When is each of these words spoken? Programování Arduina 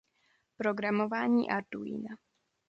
Programování 0.57 1.45
Arduina 1.49 2.15